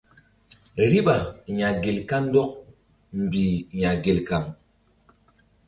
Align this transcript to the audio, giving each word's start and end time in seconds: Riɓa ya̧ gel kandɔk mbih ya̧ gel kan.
Riɓa 0.91 1.15
ya̧ 1.59 1.69
gel 1.83 1.99
kandɔk 2.09 2.49
mbih 3.21 3.53
ya̧ 3.81 3.91
gel 4.03 4.19
kan. 4.27 4.45